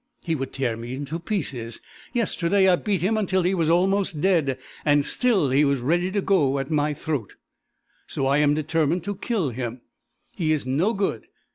[0.23, 1.79] He would tear me into pieces.
[2.11, 6.21] Yesterday I beat him until he was almost dead, and still he was ready to
[6.23, 7.35] go at my throat.
[8.07, 9.81] So I am determined to kill him.
[10.31, 11.27] He is no good.